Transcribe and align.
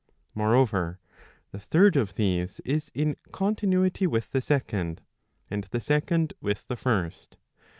Moreover, 0.33 0.97
the 1.51 1.59
third 1.59 1.95
of 1.95 2.15
these 2.15 2.59
is 2.61 2.89
in 2.95 3.17
continuity 3.31 4.07
with 4.07 4.31
the 4.31 4.41
second, 4.41 5.01
and 5.47 5.65
the 5.65 5.79
second 5.79 6.33
with 6.41 6.67
the 6.67 6.75
first. 6.75 7.37